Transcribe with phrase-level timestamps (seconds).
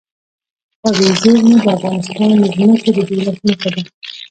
[0.83, 3.81] طبیعي زیرمې د افغانستان د ځمکې د جوړښت نښه ده.